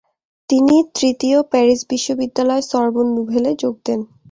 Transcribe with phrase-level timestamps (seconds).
[0.49, 3.99] তিনি তৃতীয় প্যারিস বিশ্ববিদ্যালয়: সরবোন নুভেলে যোগ দেন।